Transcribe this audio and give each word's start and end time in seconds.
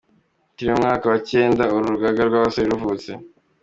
Turi 0.55 0.69
mu 0.71 0.79
mwaka 0.81 1.05
wa 1.11 1.17
cyenda 1.29 1.63
uru 1.75 1.93
rugaga 1.93 2.21
rw’abagore 2.27 2.67
ruvutse; 2.71 3.11